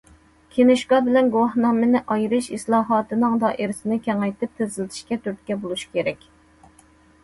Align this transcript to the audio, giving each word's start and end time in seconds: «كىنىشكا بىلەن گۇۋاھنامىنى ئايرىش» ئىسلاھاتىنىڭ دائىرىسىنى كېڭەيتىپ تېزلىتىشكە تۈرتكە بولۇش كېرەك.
«كىنىشكا 0.53 0.99
بىلەن 1.09 1.29
گۇۋاھنامىنى 1.35 2.01
ئايرىش» 2.15 2.49
ئىسلاھاتىنىڭ 2.59 3.37
دائىرىسىنى 3.47 4.01
كېڭەيتىپ 4.09 4.59
تېزلىتىشكە 4.61 5.23
تۈرتكە 5.25 5.63
بولۇش 5.65 5.91
كېرەك. 5.97 6.31